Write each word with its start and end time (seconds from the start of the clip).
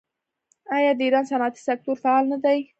آیا 0.75 0.91
د 0.95 0.99
ایران 1.05 1.25
صنعتي 1.29 1.61
سکتور 1.67 1.95
فعال 2.03 2.25
نه 2.31 2.37
دی؟ 2.43 2.59